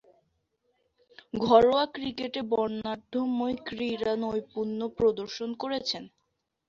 ঘরোয়া 1.41 1.83
ক্রিকেটে 1.95 2.41
বর্ণাঢ্যময় 2.51 3.55
ক্রীড়ানৈপুণ্য 3.67 4.79
প্রদর্শন 4.97 5.49
করেছেন। 5.53 6.03